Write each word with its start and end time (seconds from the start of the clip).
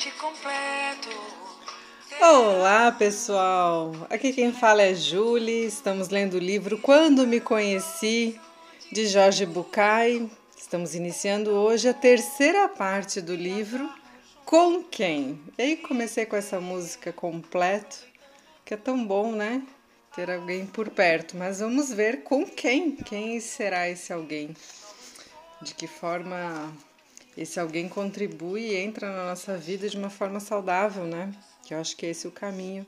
te 0.00 0.10
completo. 0.12 1.10
Olá, 2.22 2.90
pessoal! 2.90 3.92
Aqui 4.08 4.32
quem 4.32 4.50
fala 4.50 4.80
é 4.80 4.94
Julie. 4.94 5.66
Estamos 5.66 6.08
lendo 6.08 6.34
o 6.34 6.38
livro 6.38 6.78
Quando 6.78 7.26
Me 7.26 7.38
Conheci, 7.38 8.40
de 8.90 9.06
Jorge 9.06 9.44
Bucay. 9.44 10.26
Estamos 10.56 10.94
iniciando 10.94 11.50
hoje 11.50 11.86
a 11.86 11.92
terceira 11.92 12.66
parte 12.66 13.20
do 13.20 13.34
livro 13.34 13.90
Com 14.46 14.82
Quem? 14.82 15.38
E 15.58 15.62
aí 15.62 15.76
comecei 15.76 16.24
com 16.24 16.34
essa 16.34 16.58
música 16.58 17.12
completo, 17.12 17.98
que 18.64 18.72
é 18.72 18.78
tão 18.78 19.06
bom, 19.06 19.32
né? 19.32 19.62
Ter 20.16 20.30
alguém 20.30 20.64
por 20.64 20.88
perto. 20.88 21.36
Mas 21.36 21.60
vamos 21.60 21.92
ver 21.92 22.22
com 22.22 22.46
quem? 22.46 22.96
Quem 22.96 23.38
será 23.38 23.86
esse 23.86 24.14
alguém? 24.14 24.56
De 25.60 25.74
que 25.74 25.86
forma 25.86 26.72
esse 27.36 27.58
alguém 27.60 27.88
contribui 27.88 28.62
e 28.62 28.76
entra 28.76 29.10
na 29.10 29.26
nossa 29.26 29.56
vida 29.56 29.88
de 29.88 29.96
uma 29.96 30.10
forma 30.10 30.40
saudável, 30.40 31.04
né? 31.04 31.32
Que 31.64 31.74
eu 31.74 31.78
acho 31.78 31.96
que 31.96 32.06
esse 32.06 32.26
é 32.26 32.28
o 32.28 32.32
caminho 32.32 32.86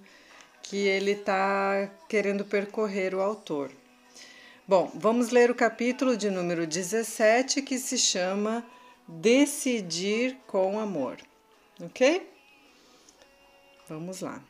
que 0.63 0.77
ele 0.77 1.13
está 1.13 1.91
querendo 2.09 2.45
percorrer 2.45 3.15
o 3.15 3.21
autor. 3.21 3.71
Bom, 4.67 4.91
vamos 4.95 5.31
ler 5.31 5.51
o 5.51 5.55
capítulo 5.55 6.17
de 6.17 6.31
número 6.31 6.67
17 6.67 7.63
que 7.63 7.79
se 7.79 7.99
chama 7.99 8.65
Decidir 9.09 10.39
com 10.47 10.79
Amor, 10.79 11.19
ok? 11.81 12.31
Vamos 13.89 14.21
lá. 14.21 14.43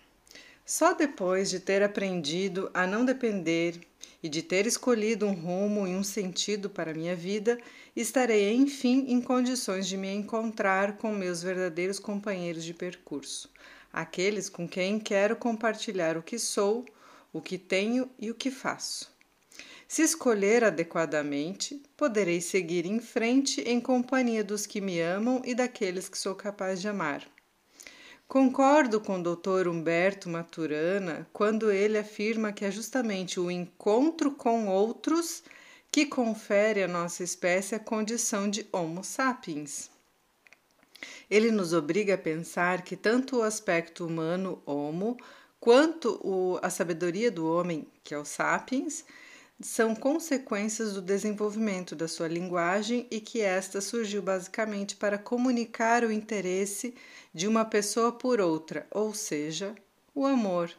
Só 0.65 0.93
depois 0.93 1.51
de 1.51 1.59
ter 1.59 1.83
aprendido 1.83 2.71
a 2.73 2.87
não 2.87 3.05
depender 3.05 3.81
e 4.23 4.29
de 4.29 4.43
ter 4.43 4.67
escolhido 4.67 5.27
um 5.27 5.33
rumo 5.33 5.87
e 5.87 5.97
um 5.97 6.05
sentido 6.05 6.71
para 6.71 6.95
minha 6.95 7.17
vida, 7.17 7.59
estarei 7.97 8.55
enfim 8.55 9.07
em 9.09 9.21
condições 9.21 9.89
de 9.89 9.97
me 9.97 10.13
encontrar 10.13 10.97
com 10.97 11.13
meus 11.13 11.43
verdadeiros 11.43 11.99
companheiros 11.99 12.65
de 12.65 12.73
percurso, 12.73 13.51
aqueles 13.93 14.49
com 14.49 14.69
quem 14.69 15.01
quero 15.01 15.35
compartilhar 15.35 16.17
o 16.17 16.23
que 16.23 16.39
sou, 16.39 16.87
o 17.33 17.41
que 17.41 17.59
tenho 17.59 18.09
e 18.19 18.31
o 18.31 18.35
que 18.35 18.51
faço. 18.51 19.11
Se 19.89 20.03
escolher 20.03 20.65
adequadamente, 20.65 21.83
poderei 21.97 22.41
seguir 22.41 22.87
em 22.87 22.99
frente 23.01 23.61
em 23.63 23.79
companhia 23.81 24.43
dos 24.43 24.65
que 24.65 24.81
me 24.81 25.01
amam 25.01 25.43
e 25.45 25.55
daqueles 25.55 26.09
que 26.09 26.17
sou 26.17 26.35
capaz 26.35 26.81
de 26.81 26.89
amar. 26.89 27.29
Concordo 28.33 28.99
com 28.99 29.21
o 29.21 29.23
Dr. 29.23 29.69
Humberto 29.69 30.27
Maturana 30.27 31.29
quando 31.35 31.71
ele 31.71 31.99
afirma 31.99 32.51
que 32.51 32.65
é 32.65 32.71
justamente 32.71 33.39
o 33.39 33.51
encontro 33.51 34.31
com 34.31 34.69
outros 34.69 35.43
que 35.91 36.07
confere 36.07 36.83
à 36.83 36.89
nossa 36.89 37.23
espécie 37.23 37.75
a 37.75 37.79
condição 37.79 38.49
de 38.49 38.67
Homo 38.73 39.05
sapiens. 39.05 39.91
Ele 41.31 41.51
nos 41.51 41.75
obriga 41.75 42.15
a 42.15 42.17
pensar 42.17 42.81
que 42.81 42.97
tanto 42.97 43.37
o 43.37 43.43
aspecto 43.43 44.07
humano, 44.07 44.63
Homo, 44.65 45.19
quanto 45.61 46.59
a 46.63 46.71
sabedoria 46.71 47.31
do 47.31 47.47
homem, 47.47 47.87
que 48.03 48.15
é 48.15 48.19
o 48.19 48.25
sapiens, 48.25 49.05
são 49.63 49.95
consequências 49.95 50.93
do 50.95 51.01
desenvolvimento 51.01 51.95
da 51.95 52.09
sua 52.09 52.29
linguagem 52.29 53.07
e 53.11 53.21
que 53.21 53.41
esta 53.41 53.81
surgiu 53.81 54.21
basicamente 54.21 54.97
para 54.97 55.17
comunicar 55.17 56.05
o 56.05 56.13
interesse 56.13 56.95
de 57.33 57.47
uma 57.47 57.65
pessoa 57.65 58.13
por 58.13 58.41
outra, 58.41 58.87
ou 58.91 59.15
seja, 59.15 59.75
o 60.15 60.27
amor. 60.27 60.71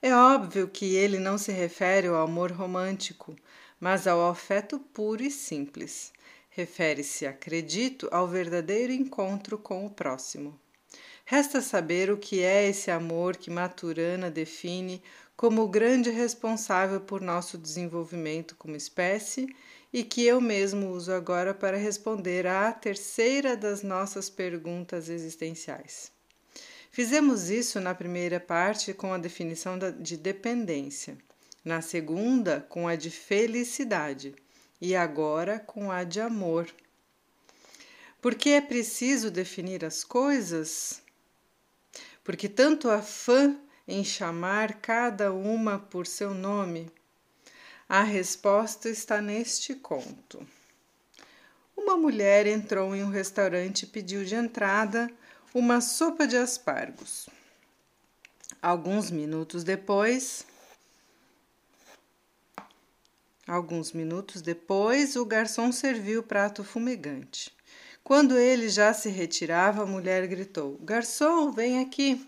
É 0.00 0.14
óbvio 0.14 0.68
que 0.68 0.94
ele 0.94 1.18
não 1.18 1.38
se 1.38 1.52
refere 1.52 2.08
ao 2.08 2.16
amor 2.16 2.50
romântico, 2.50 3.36
mas 3.78 4.06
ao 4.06 4.28
afeto 4.28 4.78
puro 4.78 5.22
e 5.22 5.30
simples. 5.30 6.12
Refere-se, 6.50 7.26
acredito, 7.26 8.08
ao 8.10 8.28
verdadeiro 8.28 8.92
encontro 8.92 9.56
com 9.56 9.86
o 9.86 9.90
próximo. 9.90 10.58
Resta 11.24 11.60
saber 11.62 12.10
o 12.10 12.16
que 12.18 12.42
é 12.42 12.68
esse 12.68 12.90
amor 12.90 13.36
que 13.36 13.50
Maturana 13.50 14.30
define 14.30 15.02
como 15.42 15.62
o 15.62 15.68
grande 15.68 16.08
responsável 16.08 17.00
por 17.00 17.20
nosso 17.20 17.58
desenvolvimento 17.58 18.54
como 18.54 18.76
espécie 18.76 19.52
e 19.92 20.04
que 20.04 20.24
eu 20.24 20.40
mesmo 20.40 20.90
uso 20.90 21.12
agora 21.12 21.52
para 21.52 21.76
responder 21.76 22.46
à 22.46 22.70
terceira 22.70 23.56
das 23.56 23.82
nossas 23.82 24.30
perguntas 24.30 25.08
existenciais. 25.08 26.12
Fizemos 26.92 27.50
isso 27.50 27.80
na 27.80 27.92
primeira 27.92 28.38
parte 28.38 28.94
com 28.94 29.12
a 29.12 29.18
definição 29.18 29.76
de 30.00 30.16
dependência, 30.16 31.18
na 31.64 31.82
segunda 31.82 32.64
com 32.68 32.86
a 32.86 32.94
de 32.94 33.10
felicidade 33.10 34.36
e 34.80 34.94
agora 34.94 35.58
com 35.58 35.90
a 35.90 36.04
de 36.04 36.20
amor. 36.20 36.72
Porque 38.20 38.50
é 38.50 38.60
preciso 38.60 39.28
definir 39.28 39.84
as 39.84 40.04
coisas? 40.04 41.02
Porque 42.22 42.48
tanto 42.48 42.88
afã 42.88 43.58
em 43.86 44.04
chamar 44.04 44.74
cada 44.74 45.32
uma 45.32 45.78
por 45.78 46.06
seu 46.06 46.32
nome? 46.32 46.90
A 47.88 48.02
resposta 48.02 48.88
está 48.88 49.20
neste 49.20 49.74
conto. 49.74 50.46
Uma 51.76 51.96
mulher 51.96 52.46
entrou 52.46 52.94
em 52.94 53.02
um 53.02 53.10
restaurante 53.10 53.82
e 53.82 53.86
pediu 53.86 54.24
de 54.24 54.34
entrada 54.34 55.10
uma 55.54 55.80
sopa 55.80 56.26
de 56.26 56.36
aspargos. 56.36 57.28
Alguns 58.62 59.10
minutos 59.10 59.64
depois, 59.64 60.46
alguns 63.46 63.92
minutos 63.92 64.40
depois, 64.40 65.16
o 65.16 65.26
garçom 65.26 65.72
serviu 65.72 66.20
o 66.20 66.22
prato 66.22 66.62
fumegante. 66.62 67.50
Quando 68.04 68.38
ele 68.38 68.68
já 68.68 68.94
se 68.94 69.08
retirava, 69.08 69.82
a 69.82 69.86
mulher 69.86 70.26
gritou: 70.26 70.78
Garçom, 70.82 71.50
vem 71.50 71.80
aqui. 71.80 72.26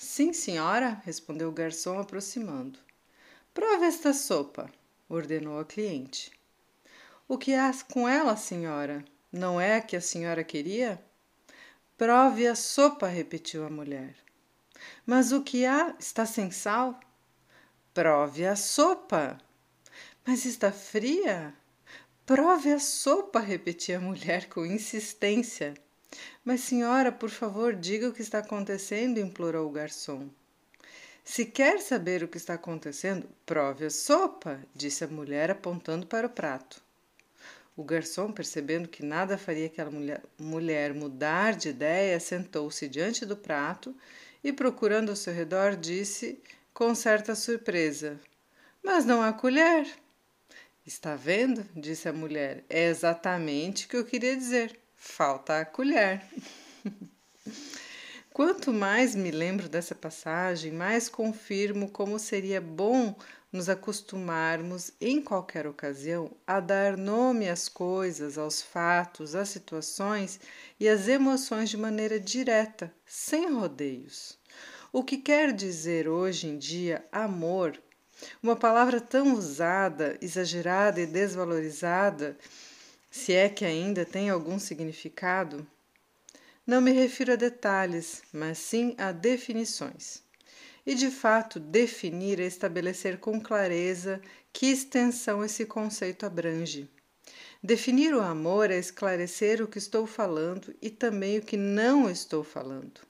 Sim, 0.00 0.32
senhora, 0.32 1.02
respondeu 1.04 1.48
o 1.48 1.52
garçom, 1.52 1.98
aproximando. 1.98 2.78
Prove 3.52 3.84
esta 3.84 4.14
sopa, 4.14 4.70
ordenou 5.08 5.58
a 5.58 5.64
cliente. 5.64 6.30
O 7.26 7.36
que 7.36 7.52
há 7.52 7.72
com 7.92 8.08
ela, 8.08 8.36
senhora? 8.36 9.04
Não 9.32 9.60
é 9.60 9.74
a 9.74 9.80
que 9.80 9.96
a 9.96 10.00
senhora 10.00 10.44
queria? 10.44 11.04
Prove 11.96 12.46
a 12.46 12.54
sopa, 12.54 13.08
repetiu 13.08 13.66
a 13.66 13.70
mulher. 13.70 14.14
Mas 15.04 15.32
o 15.32 15.42
que 15.42 15.66
há 15.66 15.96
está 15.98 16.24
sem 16.24 16.52
sal? 16.52 17.00
Prove 17.92 18.46
a 18.46 18.54
sopa. 18.54 19.36
Mas 20.24 20.44
está 20.44 20.70
fria? 20.70 21.52
Prove 22.24 22.72
a 22.72 22.78
sopa, 22.78 23.40
repetia 23.40 23.98
a 23.98 24.00
mulher 24.00 24.48
com 24.48 24.64
insistência. 24.64 25.74
Mas, 26.44 26.60
senhora, 26.60 27.12
por 27.12 27.30
favor, 27.30 27.74
diga 27.74 28.08
o 28.08 28.12
que 28.12 28.22
está 28.22 28.38
acontecendo, 28.38 29.18
implorou 29.18 29.68
o 29.68 29.72
garçom. 29.72 30.28
Se 31.24 31.44
quer 31.44 31.78
saber 31.80 32.22
o 32.22 32.28
que 32.28 32.38
está 32.38 32.54
acontecendo, 32.54 33.28
prove 33.44 33.84
a 33.84 33.90
sopa, 33.90 34.58
disse 34.74 35.04
a 35.04 35.08
mulher 35.08 35.50
apontando 35.50 36.06
para 36.06 36.26
o 36.26 36.30
prato. 36.30 36.82
O 37.76 37.84
garçom, 37.84 38.32
percebendo 38.32 38.88
que 38.88 39.04
nada 39.04 39.36
faria 39.36 39.66
aquela 39.66 39.92
mulher, 40.38 40.94
mudar 40.94 41.54
de 41.54 41.68
ideia, 41.68 42.18
sentou-se 42.18 42.88
diante 42.88 43.26
do 43.26 43.36
prato 43.36 43.94
e, 44.42 44.52
procurando 44.52 45.10
ao 45.10 45.16
seu 45.16 45.32
redor, 45.34 45.76
disse 45.76 46.40
com 46.72 46.94
certa 46.94 47.34
surpresa: 47.34 48.18
Mas 48.82 49.04
não 49.04 49.22
há 49.22 49.32
colher. 49.32 49.86
Está 50.86 51.14
vendo? 51.14 51.64
disse 51.76 52.08
a 52.08 52.12
mulher. 52.12 52.64
É 52.70 52.88
exatamente 52.88 53.84
o 53.84 53.88
que 53.90 53.96
eu 53.96 54.04
queria 54.04 54.34
dizer. 54.34 54.80
Falta 54.98 55.60
a 55.60 55.64
colher. 55.64 56.22
Quanto 58.34 58.72
mais 58.72 59.14
me 59.14 59.30
lembro 59.30 59.68
dessa 59.68 59.94
passagem, 59.94 60.72
mais 60.72 61.08
confirmo 61.08 61.88
como 61.88 62.18
seria 62.18 62.60
bom 62.60 63.16
nos 63.52 63.68
acostumarmos, 63.68 64.92
em 65.00 65.22
qualquer 65.22 65.66
ocasião, 65.66 66.30
a 66.46 66.60
dar 66.60 66.96
nome 66.96 67.48
às 67.48 67.68
coisas, 67.68 68.36
aos 68.36 68.60
fatos, 68.60 69.34
às 69.34 69.48
situações 69.48 70.38
e 70.78 70.88
às 70.88 71.08
emoções 71.08 71.70
de 71.70 71.76
maneira 71.76 72.20
direta, 72.20 72.92
sem 73.06 73.52
rodeios. 73.52 74.36
O 74.92 75.02
que 75.02 75.16
quer 75.16 75.52
dizer 75.52 76.08
hoje 76.08 76.48
em 76.48 76.58
dia 76.58 77.04
amor, 77.10 77.80
uma 78.42 78.56
palavra 78.56 79.00
tão 79.00 79.34
usada, 79.34 80.18
exagerada 80.20 81.00
e 81.00 81.06
desvalorizada, 81.06 82.36
se 83.18 83.32
é 83.32 83.48
que 83.48 83.64
ainda 83.64 84.04
tem 84.04 84.30
algum 84.30 84.58
significado, 84.58 85.66
não 86.66 86.80
me 86.80 86.92
refiro 86.92 87.32
a 87.32 87.36
detalhes, 87.36 88.22
mas 88.32 88.58
sim 88.58 88.94
a 88.96 89.10
definições. 89.10 90.22
E 90.86 90.94
de 90.94 91.10
fato, 91.10 91.58
definir 91.58 92.40
é 92.40 92.46
estabelecer 92.46 93.18
com 93.18 93.40
clareza 93.40 94.20
que 94.52 94.66
extensão 94.66 95.44
esse 95.44 95.66
conceito 95.66 96.24
abrange. 96.24 96.88
Definir 97.62 98.14
o 98.14 98.20
amor 98.22 98.70
é 98.70 98.78
esclarecer 98.78 99.60
o 99.60 99.66
que 99.66 99.78
estou 99.78 100.06
falando 100.06 100.74
e 100.80 100.88
também 100.88 101.38
o 101.38 101.42
que 101.42 101.56
não 101.56 102.08
estou 102.08 102.44
falando. 102.44 103.00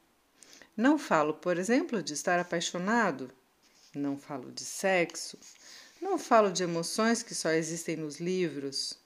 Não 0.77 0.99
falo, 0.99 1.35
por 1.35 1.59
exemplo, 1.59 2.03
de 2.03 2.15
estar 2.15 2.41
apaixonado, 2.41 3.31
não 3.95 4.17
falo 4.19 4.51
de 4.51 4.65
sexo, 4.65 5.39
não 6.01 6.19
falo 6.19 6.51
de 6.51 6.63
emoções 6.63 7.23
que 7.23 7.35
só 7.35 7.51
existem 7.51 7.97
nos 7.97 8.19
livros, 8.21 8.98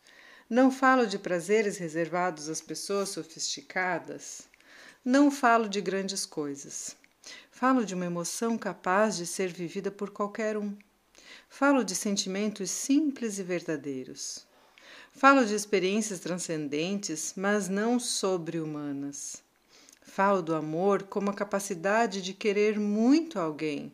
não 0.53 0.71
falo 0.71 1.07
de 1.07 1.19
prazeres 1.19 1.79
reservados 1.79 2.51
às 2.51 2.61
pessoas 2.61 3.09
sofisticadas. 3.09 4.43
não 5.03 5.31
falo 5.31 5.67
de 5.67 5.81
grandes 5.81 6.27
coisas. 6.27 6.95
Falo 7.51 7.87
de 7.87 7.95
uma 7.95 8.05
emoção 8.05 8.59
capaz 8.59 9.17
de 9.17 9.25
ser 9.25 9.51
vivida 9.51 9.91
por 9.91 10.11
qualquer 10.11 10.59
um. 10.59 10.77
Falo 11.49 11.83
de 11.83 11.95
sentimentos 11.95 12.71
simples 12.71 13.39
e 13.39 13.43
verdadeiros. 13.43 14.47
Falo 15.11 15.43
de 15.47 15.55
experiências 15.55 16.21
transcendentes, 16.21 17.33
mas 17.35 17.71
não 17.71 17.99
sobre-humanas. 17.99 19.43
Falo 20.03 20.43
do 20.43 20.55
amor 20.55 21.05
como 21.05 21.31
a 21.31 21.35
capacidade 21.35 22.21
de 22.21 22.35
querer 22.35 22.79
muito 22.79 23.39
alguém, 23.39 23.91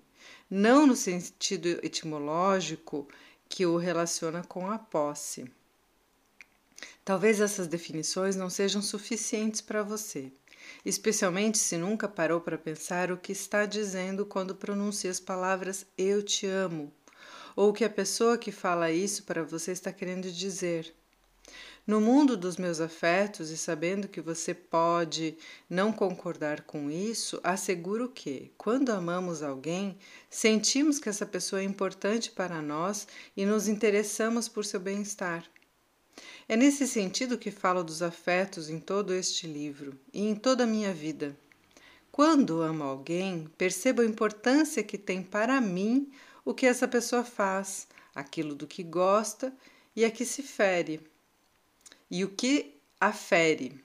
não 0.51 0.89
no 0.89 0.97
sentido 0.97 1.69
etimológico 1.85 3.07
que 3.49 3.65
o 3.65 3.77
relaciona 3.77 4.43
com 4.43 4.69
a 4.69 4.77
posse. 4.77 5.49
Talvez 7.09 7.41
essas 7.41 7.67
definições 7.67 8.37
não 8.37 8.51
sejam 8.51 8.83
suficientes 8.83 9.63
para 9.63 9.83
você, 9.83 10.31
especialmente 10.85 11.57
se 11.57 11.79
nunca 11.79 12.07
parou 12.07 12.39
para 12.39 12.59
pensar 12.59 13.11
o 13.11 13.17
que 13.17 13.33
está 13.33 13.65
dizendo 13.65 14.27
quando 14.27 14.55
pronuncia 14.55 15.11
as 15.11 15.19
palavras 15.19 15.87
eu 15.97 16.23
te 16.23 16.47
amo, 16.47 16.93
ou 17.57 17.71
o 17.71 17.73
que 17.73 17.83
a 17.83 17.89
pessoa 17.89 18.37
que 18.37 18.53
fala 18.53 18.91
isso 18.91 19.23
para 19.23 19.43
você 19.43 19.73
está 19.73 19.91
querendo 19.91 20.31
dizer. 20.31 20.95
No 21.87 21.99
mundo 21.99 22.37
dos 22.37 22.59
meus 22.59 22.79
afetos 22.79 23.49
e 23.49 23.57
sabendo 23.57 24.07
que 24.07 24.21
você 24.21 24.53
pode 24.53 25.35
não 25.67 25.91
concordar 25.91 26.61
com 26.65 26.91
isso, 26.91 27.41
asseguro 27.43 28.11
que, 28.11 28.53
quando 28.59 28.91
amamos 28.91 29.43
alguém, 29.43 29.97
sentimos 30.29 30.99
que 30.99 31.09
essa 31.09 31.25
pessoa 31.25 31.63
é 31.63 31.65
importante 31.65 32.31
para 32.31 32.61
nós 32.61 33.09
e 33.35 33.47
nos 33.47 33.67
interessamos 33.67 34.47
por 34.47 34.63
seu 34.63 34.79
bem-estar. 34.79 35.43
É 36.49 36.57
nesse 36.57 36.87
sentido 36.87 37.37
que 37.37 37.51
falo 37.51 37.85
dos 37.85 38.01
afetos 38.01 38.71
em 38.71 38.81
todo 38.81 39.13
este 39.13 39.47
livro 39.47 39.99
e 40.15 40.27
em 40.27 40.35
toda 40.35 40.65
a 40.65 40.67
minha 40.67 40.95
vida. 40.95 41.37
Quando 42.11 42.63
amo 42.63 42.85
alguém, 42.85 43.47
percebo 43.59 44.01
a 44.01 44.07
importância 44.07 44.83
que 44.83 44.97
tem 44.97 45.23
para 45.23 45.61
mim 45.61 46.11
o 46.47 46.55
que 46.55 46.65
essa 46.65 46.89
pessoa 46.89 47.23
faz, 47.23 47.87
aquilo 48.15 48.55
do 48.55 48.67
que 48.67 48.83
gosta 48.83 49.53
e 49.95 50.07
a 50.07 50.11
que 50.11 50.25
se 50.25 50.43
fere 50.43 51.01
e 52.11 52.25
o 52.25 52.31
que 52.31 52.75
afere. 52.99 53.79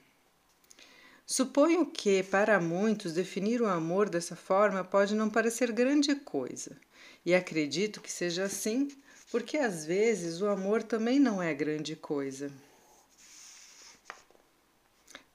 Suponho 1.26 1.84
que, 1.84 2.22
para 2.22 2.58
muitos, 2.60 3.12
definir 3.12 3.60
o 3.60 3.66
amor 3.66 4.08
dessa 4.08 4.34
forma 4.34 4.82
pode 4.82 5.14
não 5.14 5.28
parecer 5.28 5.70
grande 5.72 6.14
coisa, 6.14 6.76
e 7.24 7.34
acredito 7.34 8.00
que 8.00 8.10
seja 8.12 8.44
assim, 8.44 8.88
porque 9.34 9.58
às 9.58 9.84
vezes 9.84 10.40
o 10.40 10.46
amor 10.46 10.84
também 10.84 11.18
não 11.18 11.42
é 11.42 11.52
grande 11.52 11.96
coisa. 11.96 12.52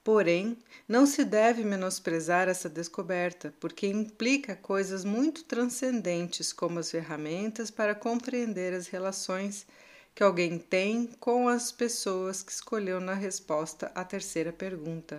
Porém, 0.02 0.56
não 0.88 1.04
se 1.04 1.22
deve 1.22 1.62
menosprezar 1.64 2.48
essa 2.48 2.66
descoberta, 2.66 3.52
porque 3.60 3.86
implica 3.86 4.56
coisas 4.56 5.04
muito 5.04 5.44
transcendentes, 5.44 6.50
como 6.50 6.78
as 6.78 6.90
ferramentas 6.90 7.70
para 7.70 7.94
compreender 7.94 8.72
as 8.72 8.86
relações 8.86 9.66
que 10.14 10.22
alguém 10.22 10.58
tem 10.58 11.06
com 11.20 11.46
as 11.46 11.70
pessoas 11.70 12.42
que 12.42 12.52
escolheu 12.52 13.00
na 13.00 13.12
resposta 13.12 13.92
à 13.94 14.02
terceira 14.02 14.50
pergunta. 14.50 15.18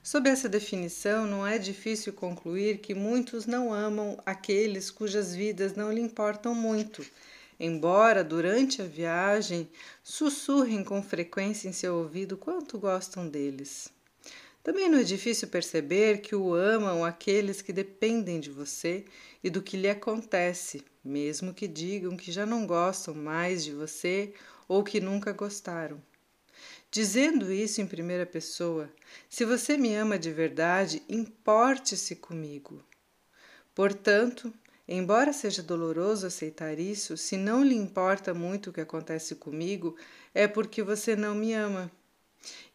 Sob 0.00 0.30
essa 0.30 0.48
definição, 0.48 1.26
não 1.26 1.44
é 1.44 1.58
difícil 1.58 2.12
concluir 2.12 2.78
que 2.78 2.94
muitos 2.94 3.46
não 3.46 3.74
amam 3.74 4.16
aqueles 4.24 4.92
cujas 4.92 5.34
vidas 5.34 5.74
não 5.74 5.90
lhe 5.90 6.00
importam 6.00 6.54
muito, 6.54 7.04
embora 7.58 8.22
durante 8.22 8.82
a 8.82 8.86
viagem 8.86 9.68
sussurrem 10.02 10.84
com 10.84 11.02
frequência 11.02 11.68
em 11.68 11.72
seu 11.72 11.96
ouvido 11.96 12.36
quanto 12.36 12.78
gostam 12.78 13.28
deles. 13.28 13.88
Também 14.62 14.88
não 14.88 14.98
é 14.98 15.04
difícil 15.04 15.46
perceber 15.46 16.18
que 16.18 16.34
o 16.34 16.52
amam 16.52 17.04
aqueles 17.04 17.62
que 17.62 17.72
dependem 17.72 18.40
de 18.40 18.50
você 18.50 19.04
e 19.42 19.48
do 19.48 19.62
que 19.62 19.76
lhe 19.76 19.88
acontece, 19.88 20.82
mesmo 21.04 21.54
que 21.54 21.68
digam 21.68 22.16
que 22.16 22.32
já 22.32 22.44
não 22.44 22.66
gostam 22.66 23.14
mais 23.14 23.62
de 23.62 23.72
você 23.72 24.34
ou 24.66 24.82
que 24.82 25.00
nunca 25.00 25.32
gostaram. 25.32 26.02
Dizendo 26.90 27.52
isso 27.52 27.80
em 27.80 27.86
primeira 27.86 28.26
pessoa, 28.26 28.90
se 29.28 29.44
você 29.44 29.76
me 29.76 29.94
ama 29.94 30.18
de 30.18 30.32
verdade, 30.32 31.02
importe-se 31.08 32.16
comigo. 32.16 32.82
Portanto, 33.74 34.52
embora 34.88 35.32
seja 35.32 35.62
doloroso 35.62 36.26
aceitar 36.26 36.78
isso, 36.78 37.16
se 37.16 37.36
não 37.36 37.64
lhe 37.64 37.74
importa 37.74 38.32
muito 38.32 38.70
o 38.70 38.72
que 38.72 38.80
acontece 38.80 39.34
comigo, 39.34 39.96
é 40.34 40.46
porque 40.46 40.82
você 40.82 41.16
não 41.16 41.34
me 41.34 41.52
ama. 41.52 41.90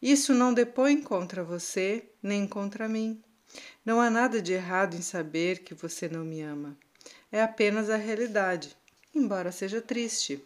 Isso 0.00 0.34
não 0.34 0.52
depõe 0.52 1.00
contra 1.00 1.42
você 1.42 2.04
nem 2.22 2.46
contra 2.46 2.88
mim. 2.88 3.22
Não 3.84 4.00
há 4.00 4.10
nada 4.10 4.40
de 4.40 4.52
errado 4.52 4.94
em 4.94 5.02
saber 5.02 5.60
que 5.60 5.74
você 5.74 6.08
não 6.08 6.24
me 6.24 6.42
ama. 6.42 6.76
É 7.30 7.42
apenas 7.42 7.88
a 7.88 7.96
realidade, 7.96 8.76
embora 9.14 9.52
seja 9.52 9.80
triste. 9.80 10.42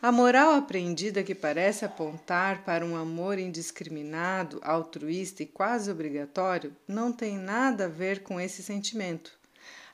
A 0.00 0.12
moral 0.12 0.52
aprendida 0.52 1.24
que 1.24 1.34
parece 1.34 1.84
apontar 1.84 2.62
para 2.62 2.86
um 2.86 2.96
amor 2.96 3.38
indiscriminado, 3.38 4.60
altruísta 4.62 5.42
e 5.42 5.46
quase 5.46 5.90
obrigatório 5.90 6.76
não 6.86 7.12
tem 7.12 7.36
nada 7.36 7.86
a 7.86 7.88
ver 7.88 8.22
com 8.22 8.40
esse 8.40 8.62
sentimento. 8.62 9.37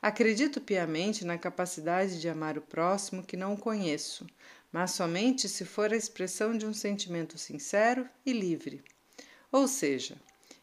Acredito 0.05 0.61
piamente 0.61 1.25
na 1.25 1.39
capacidade 1.39 2.21
de 2.21 2.29
amar 2.29 2.59
o 2.59 2.61
próximo 2.61 3.23
que 3.23 3.39
não 3.39 3.57
conheço, 3.57 4.27
mas 4.71 4.91
somente 4.91 5.49
se 5.49 5.65
for 5.65 5.95
a 5.95 5.97
expressão 5.97 6.59
de 6.59 6.67
um 6.67 6.75
sentimento 6.75 7.39
sincero 7.39 8.07
e 8.27 8.31
livre. 8.31 8.85
Ou 9.51 9.67
seja, 9.67 10.19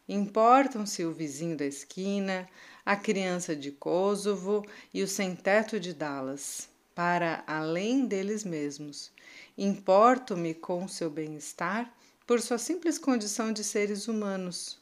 importam-se 0.08 1.04
o 1.04 1.12
vizinho 1.12 1.56
da 1.56 1.66
esquina, 1.66 2.48
a 2.86 2.94
criança 2.94 3.56
de 3.56 3.72
Kosovo 3.72 4.64
e 4.94 5.02
o 5.02 5.08
sem-teto 5.08 5.80
de 5.80 5.92
Dallas, 5.92 6.68
para 6.94 7.42
além 7.44 8.06
deles 8.06 8.44
mesmos. 8.44 9.10
Importo-me 9.58 10.54
com 10.54 10.86
seu 10.86 11.10
bem-estar 11.10 11.92
por 12.28 12.40
sua 12.40 12.58
simples 12.58 12.96
condição 12.96 13.52
de 13.52 13.64
seres 13.64 14.06
humanos. 14.06 14.80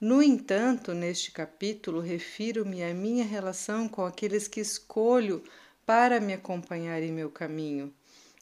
No 0.00 0.22
entanto, 0.22 0.92
neste 0.92 1.30
capítulo, 1.30 2.00
refiro-me 2.00 2.82
à 2.82 2.92
minha 2.92 3.24
relação 3.24 3.88
com 3.88 4.04
aqueles 4.04 4.46
que 4.46 4.60
escolho 4.60 5.42
para 5.84 6.20
me 6.20 6.32
acompanhar 6.32 7.02
em 7.02 7.12
meu 7.12 7.30
caminho 7.30 7.92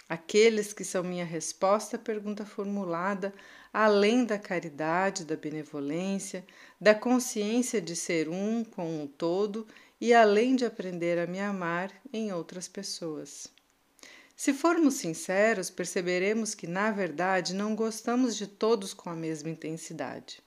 aqueles 0.09 0.73
que 0.73 0.85
são 0.85 1.03
minha 1.03 1.25
resposta 1.25 1.97
à 1.97 1.99
pergunta 1.99 2.45
formulada, 2.45 3.35
além 3.73 4.25
da 4.25 4.39
caridade, 4.39 5.25
da 5.25 5.37
benevolência, 5.37 6.45
da 6.81 6.95
consciência 6.95 7.81
de 7.81 7.97
ser 7.97 8.29
um 8.29 8.65
com 8.65 9.03
o 9.03 9.09
todo 9.09 9.67
e 10.01 10.13
além 10.13 10.55
de 10.55 10.65
aprender 10.65 11.19
a 11.19 11.27
me 11.27 11.41
amar 11.41 11.91
em 12.13 12.33
outras 12.33 12.69
pessoas. 12.69 13.49
Se 14.37 14.53
formos 14.53 14.95
sinceros, 14.95 15.71
perceberemos 15.71 16.55
que, 16.55 16.67
na 16.67 16.91
verdade, 16.91 17.55
não 17.55 17.75
gostamos 17.75 18.37
de 18.37 18.47
todos 18.47 18.93
com 18.93 19.09
a 19.09 19.15
mesma 19.15 19.49
intensidade. 19.49 20.44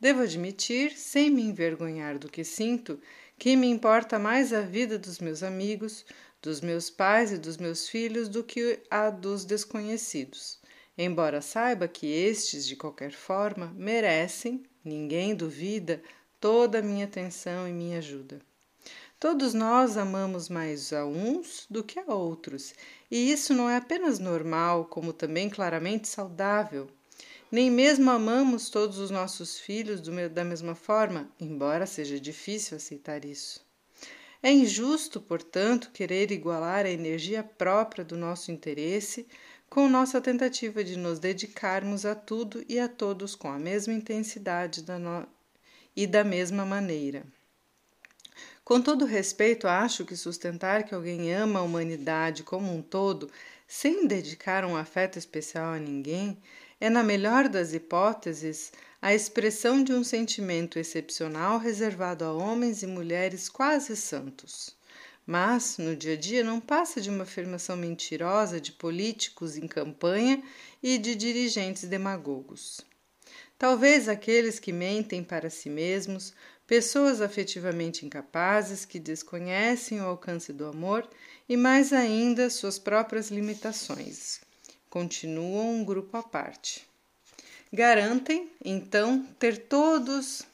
Devo 0.00 0.22
admitir, 0.22 0.96
sem 0.96 1.28
me 1.28 1.42
envergonhar 1.42 2.18
do 2.18 2.28
que 2.28 2.44
sinto, 2.44 3.00
que 3.36 3.56
me 3.56 3.66
importa 3.66 4.16
mais 4.16 4.52
a 4.52 4.60
vida 4.60 4.96
dos 4.96 5.18
meus 5.18 5.42
amigos, 5.42 6.04
dos 6.40 6.60
meus 6.60 6.88
pais 6.88 7.32
e 7.32 7.38
dos 7.38 7.56
meus 7.56 7.88
filhos 7.88 8.28
do 8.28 8.44
que 8.44 8.80
a 8.88 9.10
dos 9.10 9.44
desconhecidos, 9.44 10.60
embora 10.96 11.40
saiba 11.40 11.88
que 11.88 12.06
estes, 12.06 12.64
de 12.64 12.76
qualquer 12.76 13.10
forma, 13.10 13.72
merecem, 13.76 14.62
ninguém 14.84 15.34
duvida, 15.34 16.00
toda 16.40 16.78
a 16.78 16.82
minha 16.82 17.04
atenção 17.04 17.66
e 17.66 17.72
minha 17.72 17.98
ajuda. 17.98 18.40
Todos 19.18 19.52
nós 19.52 19.96
amamos 19.96 20.48
mais 20.48 20.92
a 20.92 21.04
uns 21.04 21.66
do 21.68 21.82
que 21.82 21.98
a 21.98 22.14
outros, 22.14 22.72
e 23.10 23.32
isso 23.32 23.52
não 23.52 23.68
é 23.68 23.76
apenas 23.76 24.20
normal, 24.20 24.84
como 24.84 25.12
também 25.12 25.50
claramente 25.50 26.06
saudável. 26.06 26.88
Nem 27.50 27.70
mesmo 27.70 28.10
amamos 28.10 28.68
todos 28.68 28.98
os 28.98 29.10
nossos 29.10 29.58
filhos 29.58 30.02
da 30.30 30.44
mesma 30.44 30.74
forma, 30.74 31.30
embora 31.40 31.86
seja 31.86 32.20
difícil 32.20 32.76
aceitar 32.76 33.24
isso. 33.24 33.66
É 34.42 34.52
injusto, 34.52 35.20
portanto, 35.20 35.90
querer 35.92 36.30
igualar 36.30 36.84
a 36.84 36.90
energia 36.90 37.42
própria 37.42 38.04
do 38.04 38.16
nosso 38.16 38.52
interesse 38.52 39.26
com 39.68 39.88
nossa 39.88 40.20
tentativa 40.20 40.84
de 40.84 40.96
nos 40.96 41.18
dedicarmos 41.18 42.06
a 42.06 42.14
tudo 42.14 42.64
e 42.68 42.78
a 42.78 42.88
todos 42.88 43.34
com 43.34 43.48
a 43.48 43.58
mesma 43.58 43.92
intensidade 43.92 44.82
da 44.82 44.98
no... 44.98 45.26
e 45.96 46.06
da 46.06 46.22
mesma 46.22 46.64
maneira. 46.64 47.26
Com 48.64 48.80
todo 48.80 49.04
respeito, 49.04 49.66
acho 49.66 50.04
que 50.04 50.14
sustentar 50.14 50.84
que 50.84 50.94
alguém 50.94 51.34
ama 51.34 51.60
a 51.60 51.62
humanidade 51.62 52.42
como 52.42 52.72
um 52.72 52.82
todo, 52.82 53.30
sem 53.66 54.06
dedicar 54.06 54.64
um 54.64 54.76
afeto 54.76 55.18
especial 55.18 55.72
a 55.72 55.78
ninguém, 55.78 56.38
é, 56.80 56.88
na 56.88 57.02
melhor 57.02 57.48
das 57.48 57.72
hipóteses, 57.72 58.72
a 59.00 59.14
expressão 59.14 59.82
de 59.82 59.92
um 59.92 60.02
sentimento 60.02 60.78
excepcional 60.78 61.58
reservado 61.58 62.24
a 62.24 62.32
homens 62.32 62.82
e 62.82 62.86
mulheres 62.86 63.48
quase 63.48 63.96
santos. 63.96 64.76
Mas, 65.26 65.76
no 65.76 65.94
dia 65.94 66.14
a 66.14 66.16
dia, 66.16 66.42
não 66.42 66.58
passa 66.58 67.00
de 67.00 67.10
uma 67.10 67.24
afirmação 67.24 67.76
mentirosa 67.76 68.60
de 68.60 68.72
políticos 68.72 69.56
em 69.56 69.68
campanha 69.68 70.42
e 70.82 70.96
de 70.96 71.14
dirigentes 71.14 71.84
demagogos. 71.84 72.80
Talvez 73.58 74.08
aqueles 74.08 74.58
que 74.58 74.72
mentem 74.72 75.22
para 75.22 75.50
si 75.50 75.68
mesmos, 75.68 76.32
pessoas 76.66 77.20
afetivamente 77.20 78.06
incapazes 78.06 78.84
que 78.84 78.98
desconhecem 78.98 80.00
o 80.00 80.04
alcance 80.04 80.52
do 80.52 80.64
amor 80.64 81.08
e, 81.48 81.56
mais 81.56 81.92
ainda, 81.92 82.48
suas 82.48 82.78
próprias 82.78 83.30
limitações. 83.30 84.40
Continuam 84.90 85.80
um 85.80 85.84
grupo 85.84 86.16
à 86.16 86.22
parte. 86.22 86.86
Garantem, 87.72 88.50
então, 88.64 89.26
ter 89.38 89.66
todos 89.66 90.46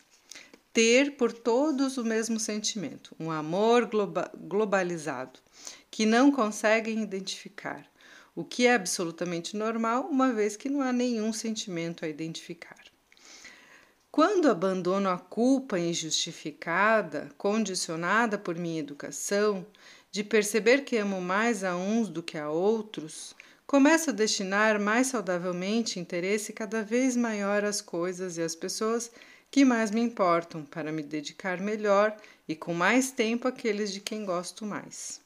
ter 0.75 1.13
por 1.13 1.33
todos 1.33 1.97
o 1.99 2.05
mesmo 2.05 2.41
sentimento, 2.41 3.15
um 3.21 3.31
amor 3.31 3.87
globa 3.87 4.29
globalizado, 4.35 5.39
que 5.89 6.05
não 6.05 6.33
conseguem 6.33 7.01
identificar, 7.01 7.89
o 8.35 8.43
que 8.45 8.67
é 8.67 8.75
absolutamente 8.75 9.57
normal, 9.57 10.09
uma 10.11 10.33
vez 10.33 10.57
que 10.57 10.69
não 10.69 10.81
há 10.81 10.93
nenhum 10.93 11.33
sentimento 11.33 12.05
a 12.05 12.09
identificar. 12.09 12.83
Quando 14.11 14.51
abandono 14.51 15.09
a 15.09 15.17
culpa 15.17 15.79
injustificada, 15.79 17.29
condicionada 17.39 18.37
por 18.37 18.57
minha 18.57 18.81
educação, 18.81 19.65
de 20.11 20.25
perceber 20.25 20.85
que 20.85 20.97
amo 20.97 21.21
mais 21.21 21.63
a 21.63 21.77
uns 21.77 22.09
do 22.09 22.23
que 22.23 22.37
a 22.37 22.51
outros, 22.51 23.35
começo 23.75 24.11
a 24.11 24.13
destinar 24.13 24.79
mais 24.79 25.09
saudavelmente 25.09 25.99
interesse 25.99 26.53
cada 26.53 26.81
vez 26.81 27.17
maior 27.17 27.65
às 27.65 27.81
coisas 27.81 28.39
e 28.39 28.41
às 28.41 28.55
pessoas 28.55 29.11
que 29.51 29.65
mais 29.65 29.91
me 29.91 30.01
importam, 30.01 30.65
para 30.65 30.93
me 30.93 31.03
dedicar 31.03 31.61
melhor 31.61 32.17
e 32.47 32.55
com 32.55 32.73
mais 32.73 33.11
tempo 33.11 33.49
àqueles 33.49 33.93
de 33.93 33.99
quem 33.99 34.25
gosto 34.25 34.65
mais. 34.65 35.21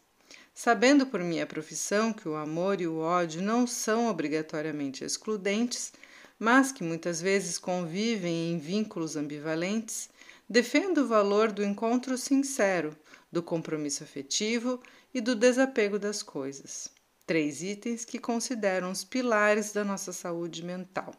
Sabendo 0.55 1.05
por 1.05 1.21
minha 1.21 1.47
profissão 1.47 2.11
que 2.11 2.27
o 2.27 2.37
amor 2.37 2.81
e 2.81 2.87
o 2.87 3.01
ódio 3.01 3.43
não 3.43 3.67
são 3.67 4.09
obrigatoriamente 4.09 5.05
excludentes, 5.05 5.93
mas 6.39 6.73
que 6.73 6.83
muitas 6.83 7.21
vezes 7.21 7.59
convivem 7.59 8.53
em 8.55 8.59
vínculos 8.59 9.15
ambivalentes, 9.15 10.09
defendo 10.49 11.03
o 11.03 11.07
valor 11.07 11.53
do 11.53 11.63
encontro 11.63 12.17
sincero, 12.17 12.97
do 13.31 13.43
compromisso 13.43 14.05
afetivo 14.05 14.81
e 15.13 15.21
do 15.21 15.35
desapego 15.35 15.99
das 15.99 16.23
coisas. 16.23 16.97
Três 17.29 17.63
itens 17.63 18.07
que 18.07 18.19
consideram 18.19 18.91
os 18.91 19.05
pilares 19.05 19.71
da 19.71 19.85
nossa 19.85 20.15
saúde 20.15 20.65
mental. 20.65 21.15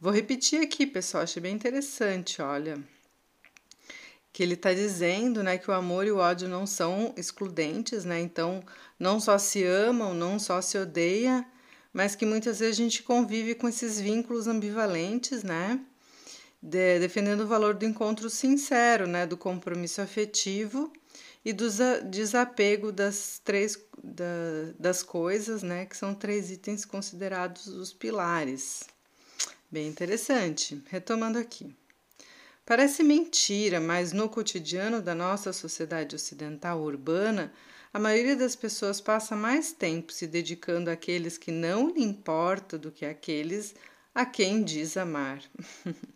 Vou 0.00 0.12
repetir 0.12 0.62
aqui, 0.62 0.86
pessoal, 0.86 1.24
achei 1.24 1.42
bem 1.42 1.52
interessante, 1.52 2.40
olha. 2.40 2.78
Que 4.32 4.40
ele 4.44 4.54
está 4.54 4.72
dizendo 4.72 5.42
né, 5.42 5.58
que 5.58 5.68
o 5.68 5.74
amor 5.74 6.06
e 6.06 6.12
o 6.12 6.18
ódio 6.18 6.48
não 6.48 6.64
são 6.64 7.12
excludentes, 7.16 8.04
né? 8.04 8.20
Então, 8.20 8.62
não 8.96 9.18
só 9.18 9.36
se 9.36 9.64
amam, 9.64 10.14
não 10.14 10.38
só 10.38 10.60
se 10.60 10.78
odeia, 10.78 11.44
mas 11.92 12.14
que 12.14 12.24
muitas 12.24 12.60
vezes 12.60 12.78
a 12.78 12.82
gente 12.84 13.02
convive 13.02 13.56
com 13.56 13.68
esses 13.68 14.00
vínculos 14.00 14.46
ambivalentes, 14.46 15.42
né? 15.42 15.80
De, 16.62 17.00
defendendo 17.00 17.40
o 17.40 17.48
valor 17.48 17.74
do 17.74 17.84
encontro 17.84 18.30
sincero, 18.30 19.08
né? 19.08 19.26
Do 19.26 19.36
compromisso 19.36 20.00
afetivo 20.00 20.92
e 21.44 21.52
do 21.52 21.68
desapego 22.08 22.90
das 22.90 23.40
três 23.44 23.78
da, 24.02 24.24
das 24.78 25.02
coisas, 25.02 25.62
né? 25.62 25.84
Que 25.84 25.96
são 25.96 26.14
três 26.14 26.50
itens 26.50 26.84
considerados 26.84 27.66
os 27.66 27.92
pilares. 27.92 28.84
Bem 29.70 29.88
interessante. 29.88 30.82
Retomando 30.88 31.38
aqui. 31.38 31.74
Parece 32.64 33.02
mentira, 33.02 33.78
mas 33.78 34.12
no 34.12 34.28
cotidiano 34.28 35.02
da 35.02 35.14
nossa 35.14 35.52
sociedade 35.52 36.16
ocidental 36.16 36.80
urbana, 36.80 37.52
a 37.92 37.98
maioria 37.98 38.34
das 38.34 38.56
pessoas 38.56 39.00
passa 39.00 39.36
mais 39.36 39.70
tempo 39.72 40.12
se 40.12 40.26
dedicando 40.26 40.90
àqueles 40.90 41.36
que 41.36 41.52
não 41.52 41.90
lhe 41.90 42.02
importa 42.02 42.78
do 42.78 42.90
que 42.90 43.04
àqueles 43.04 43.74
a 44.14 44.24
quem 44.24 44.62
diz 44.62 44.96
amar. 44.96 45.42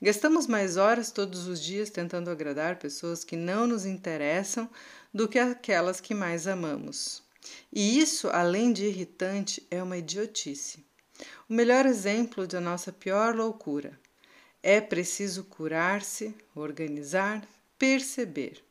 Gastamos 0.00 0.46
mais 0.46 0.76
horas 0.76 1.10
todos 1.10 1.46
os 1.46 1.62
dias 1.62 1.90
tentando 1.90 2.30
agradar 2.30 2.78
pessoas 2.78 3.24
que 3.24 3.36
não 3.36 3.66
nos 3.66 3.84
interessam 3.84 4.68
do 5.12 5.28
que 5.28 5.38
aquelas 5.38 6.00
que 6.00 6.14
mais 6.14 6.46
amamos. 6.46 7.22
E 7.72 7.98
isso, 7.98 8.28
além 8.28 8.72
de 8.72 8.86
irritante, 8.86 9.66
é 9.70 9.82
uma 9.82 9.96
idiotice. 9.96 10.84
O 11.48 11.54
melhor 11.54 11.86
exemplo 11.86 12.46
da 12.46 12.60
nossa 12.60 12.92
pior 12.92 13.34
loucura. 13.34 13.98
É 14.62 14.80
preciso 14.80 15.44
curar-se, 15.44 16.34
organizar, 16.54 17.46
perceber. 17.78 18.62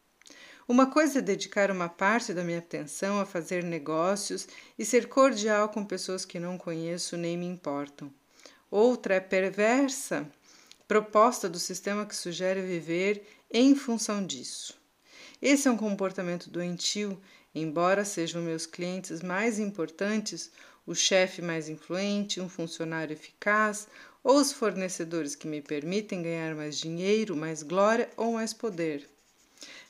Uma 0.67 0.87
coisa 0.87 1.19
é 1.19 1.21
dedicar 1.21 1.71
uma 1.71 1.87
parte 1.87 2.33
da 2.33 2.43
minha 2.43 2.59
atenção 2.59 3.21
a 3.21 3.25
fazer 3.25 3.63
negócios 3.63 4.47
e 4.77 4.83
ser 4.83 5.07
cordial 5.07 5.69
com 5.69 5.85
pessoas 5.85 6.25
que 6.25 6.39
não 6.39 6.57
conheço 6.57 7.15
nem 7.15 7.37
me 7.37 7.45
importam. 7.45 8.13
Outra 8.69 9.15
é 9.15 9.19
perversa 9.21 10.29
proposta 10.87 11.49
do 11.49 11.59
sistema 11.59 12.05
que 12.05 12.15
sugere 12.15 12.61
viver 12.61 13.27
em 13.51 13.75
função 13.75 14.25
disso. 14.25 14.79
Esse 15.41 15.67
é 15.67 15.71
um 15.71 15.77
comportamento 15.77 16.49
doentio, 16.49 17.19
embora 17.53 18.05
sejam 18.05 18.41
meus 18.41 18.65
clientes 18.65 19.21
mais 19.21 19.59
importantes, 19.59 20.51
o 20.85 20.95
chefe 20.95 21.41
mais 21.41 21.67
influente, 21.67 22.39
um 22.39 22.47
funcionário 22.47 23.13
eficaz 23.13 23.87
ou 24.23 24.37
os 24.37 24.51
fornecedores 24.51 25.35
que 25.35 25.47
me 25.47 25.61
permitem 25.61 26.23
ganhar 26.23 26.55
mais 26.55 26.77
dinheiro, 26.77 27.35
mais 27.35 27.61
glória 27.61 28.09
ou 28.15 28.33
mais 28.33 28.53
poder. 28.53 29.07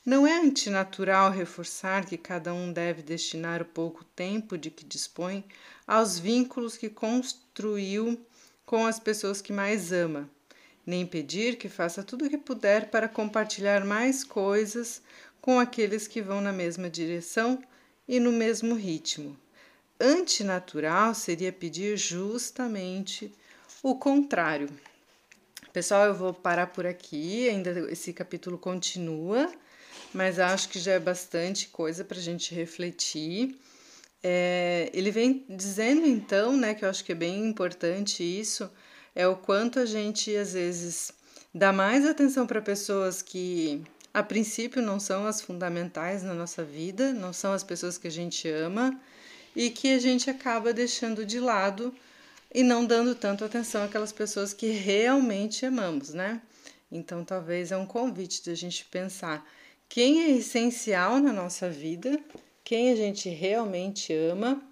Não 0.04 0.26
é 0.26 0.38
antinatural 0.38 1.30
reforçar 1.30 2.06
que 2.06 2.16
cada 2.16 2.52
um 2.52 2.72
deve 2.72 3.02
destinar 3.02 3.62
o 3.62 3.66
pouco 3.66 4.04
tempo 4.04 4.56
de 4.56 4.70
que 4.70 4.84
dispõe 4.84 5.44
aos 5.86 6.18
vínculos 6.18 6.76
que 6.76 6.88
construiu 6.88 8.18
com 8.64 8.86
as 8.86 8.98
pessoas 8.98 9.40
que 9.40 9.52
mais 9.52 9.92
ama, 9.92 10.28
nem 10.88 11.06
pedir 11.06 11.56
que 11.56 11.68
faça 11.68 12.02
tudo 12.02 12.24
o 12.24 12.30
que 12.30 12.38
puder 12.38 12.90
para 12.90 13.08
compartilhar 13.08 13.84
mais 13.84 14.24
coisas 14.24 15.02
com 15.40 15.60
aqueles 15.60 16.08
que 16.08 16.22
vão 16.22 16.40
na 16.40 16.52
mesma 16.52 16.88
direção 16.90 17.62
e 18.08 18.18
no 18.18 18.32
mesmo 18.32 18.74
ritmo 18.74 19.36
antinatural 20.00 21.14
seria 21.14 21.52
pedir 21.52 21.96
justamente 21.96 23.32
o 23.82 23.96
contrário. 23.96 24.68
Pessoal, 25.72 26.06
eu 26.06 26.14
vou 26.14 26.32
parar 26.32 26.68
por 26.68 26.86
aqui, 26.86 27.48
ainda 27.48 27.70
esse 27.90 28.12
capítulo 28.12 28.56
continua, 28.56 29.52
mas 30.14 30.38
acho 30.38 30.68
que 30.68 30.78
já 30.78 30.92
é 30.92 30.98
bastante 30.98 31.68
coisa 31.68 32.04
para 32.04 32.18
a 32.18 32.22
gente 32.22 32.54
refletir. 32.54 33.58
É, 34.22 34.90
ele 34.92 35.10
vem 35.10 35.44
dizendo 35.48 36.06
então, 36.06 36.56
né, 36.56 36.74
que 36.74 36.84
eu 36.84 36.88
acho 36.88 37.04
que 37.04 37.12
é 37.12 37.14
bem 37.14 37.44
importante 37.46 38.22
isso, 38.22 38.70
é 39.18 39.26
o 39.26 39.34
quanto 39.34 39.80
a 39.80 39.84
gente 39.84 40.34
às 40.36 40.52
vezes 40.52 41.12
dá 41.52 41.72
mais 41.72 42.06
atenção 42.06 42.46
para 42.46 42.62
pessoas 42.62 43.20
que 43.20 43.82
a 44.14 44.22
princípio 44.22 44.80
não 44.80 45.00
são 45.00 45.26
as 45.26 45.40
fundamentais 45.40 46.22
na 46.22 46.32
nossa 46.32 46.62
vida, 46.62 47.12
não 47.12 47.32
são 47.32 47.52
as 47.52 47.64
pessoas 47.64 47.98
que 47.98 48.06
a 48.06 48.10
gente 48.12 48.48
ama 48.48 48.96
e 49.56 49.70
que 49.70 49.92
a 49.92 49.98
gente 49.98 50.30
acaba 50.30 50.72
deixando 50.72 51.26
de 51.26 51.40
lado 51.40 51.92
e 52.54 52.62
não 52.62 52.86
dando 52.86 53.12
tanto 53.12 53.44
atenção 53.44 53.82
àquelas 53.82 54.12
pessoas 54.12 54.54
que 54.54 54.68
realmente 54.68 55.66
amamos, 55.66 56.14
né? 56.14 56.40
Então, 56.90 57.24
talvez 57.24 57.72
é 57.72 57.76
um 57.76 57.86
convite 57.86 58.46
da 58.46 58.54
gente 58.54 58.84
pensar 58.84 59.44
quem 59.88 60.22
é 60.22 60.30
essencial 60.30 61.18
na 61.18 61.32
nossa 61.32 61.68
vida, 61.68 62.20
quem 62.62 62.92
a 62.92 62.94
gente 62.94 63.28
realmente 63.28 64.14
ama, 64.14 64.62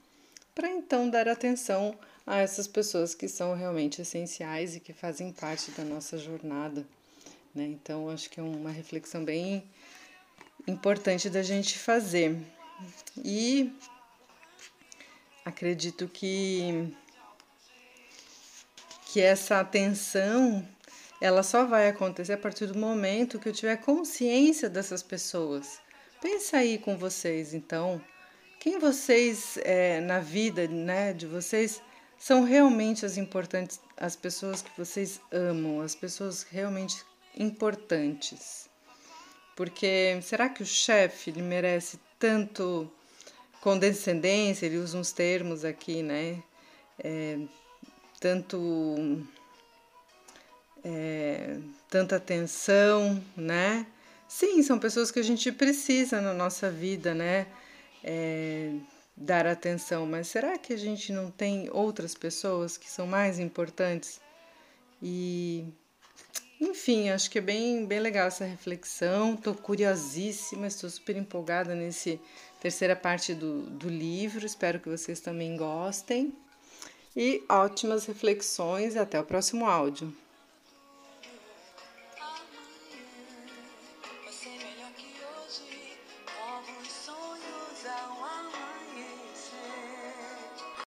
para 0.55 0.71
então 0.71 1.11
dar 1.11 1.27
atenção 1.27 1.99
a 2.27 2.39
essas 2.39 2.67
pessoas 2.67 3.15
que 3.15 3.29
são 3.29 3.55
realmente 3.55 4.03
essenciais 4.03 4.75
e 4.75 4.81
que 4.81 4.93
fazem 4.93 5.33
parte 5.33 5.71
da 5.71 5.85
nossa 5.85 6.19
jornada. 6.19 6.85
Né? 7.55 7.65
Então, 7.67 8.11
acho 8.11 8.29
que 8.29 8.41
é 8.41 8.43
uma 8.43 8.71
reflexão 8.71 9.25
bem 9.25 9.63
importante 10.67 11.31
da 11.31 11.43
gente 11.43 11.79
fazer. 11.79 12.37
E 13.25 13.73
acredito 15.45 16.09
que 16.09 16.93
que 19.13 19.21
essa 19.23 19.61
atenção 19.61 20.67
ela 21.21 21.43
só 21.43 21.65
vai 21.65 21.89
acontecer 21.89 22.35
a 22.35 22.39
partir 22.39 22.67
do 22.67 22.79
momento 22.79 23.39
que 23.39 23.49
eu 23.49 23.53
tiver 23.53 23.77
consciência 23.77 24.69
dessas 24.69 25.03
pessoas. 25.03 25.81
Pensa 26.21 26.59
aí 26.59 26.77
com 26.77 26.99
vocês, 26.99 27.55
então, 27.55 27.99
quem 28.61 28.79
vocês 28.79 29.59
é, 29.63 30.01
na 30.01 30.19
vida, 30.19 30.67
né, 30.69 31.15
de 31.15 31.27
vocês 31.27 31.81
são 32.19 32.45
realmente 32.45 33.05
as 33.05 33.17
importantes, 33.17 33.81
as 33.97 34.17
pessoas 34.17 34.63
que 34.63 34.71
vocês 34.77 35.21
amam, 35.31 35.81
as 35.81 35.95
pessoas 35.95 36.43
realmente 36.43 37.05
importantes. 37.37 38.69
Porque 39.55 40.19
será 40.23 40.49
que 40.49 40.63
o 40.63 40.67
chefe 40.67 41.33
merece 41.33 41.99
tanto 42.19 42.91
condescendência, 43.61 44.67
ele 44.67 44.79
usa 44.79 44.99
uns 44.99 45.13
termos 45.13 45.65
aqui, 45.65 46.03
né? 46.03 46.43
É, 46.99 47.39
tanto 48.21 49.27
é, 50.85 51.59
tanta 51.89 52.17
atenção, 52.17 53.23
né? 53.37 53.87
Sim, 54.29 54.63
são 54.63 54.79
pessoas 54.79 55.11
que 55.11 55.19
a 55.19 55.23
gente 55.23 55.51
precisa 55.53 56.21
na 56.21 56.33
nossa 56.33 56.71
vida, 56.71 57.15
né? 57.15 57.47
É, 58.05 58.73
dar 59.17 59.47
atenção, 59.47 60.07
mas 60.07 60.29
será 60.29 60.59
que 60.59 60.73
a 60.73 60.77
gente 60.77 61.13
não 61.13 61.31
tem 61.31 61.71
outras 61.73 62.15
pessoas 62.15 62.77
que 62.77 62.91
são 62.91 63.07
mais 63.07 63.39
importantes 63.39 64.21
E 65.03 65.65
enfim, 66.61 67.11
acho 67.11 67.31
que 67.31 67.39
é 67.39 67.43
bem, 67.43 67.85
bem 67.85 68.01
legal 68.01 68.29
essa 68.29 68.45
reflexão. 68.45 69.35
Estou 69.35 69.55
curiosíssima, 69.55 70.67
estou 70.67 70.89
super 70.89 71.17
empolgada 71.17 71.75
nesse 71.75 72.19
terceira 72.61 72.97
parte 72.97 73.35
do, 73.35 73.63
do 73.63 73.89
livro. 73.89 74.47
Espero 74.47 74.81
que 74.81 74.89
vocês 74.89 75.21
também 75.21 75.57
gostem. 75.57 76.35
E 77.15 77.45
ótimas 77.49 78.07
reflexões. 78.07 78.97
Até 78.97 79.21
o 79.21 79.25
próximo 79.25 79.67
áudio. 79.67 80.13